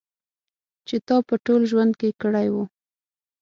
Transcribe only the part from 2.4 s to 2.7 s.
و.